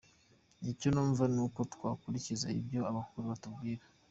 Icyo 0.71 0.87
numva 0.93 1.23
ni 1.33 1.39
uko 1.45 1.59
twakurikiza 1.73 2.47
ibyo 2.59 2.79
abakuru 2.91 3.25
batubwira. 3.31 3.83